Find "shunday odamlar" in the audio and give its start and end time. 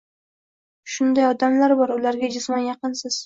0.93-1.75